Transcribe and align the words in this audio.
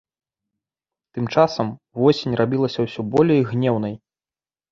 Тым 1.17 1.25
часам 1.35 1.67
восень 2.01 2.37
рабілася 2.41 2.79
ўсё 2.87 3.01
болей 3.17 3.41
гнеўнай. 3.53 3.95